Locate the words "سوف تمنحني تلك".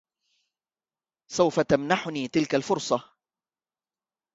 1.31-2.55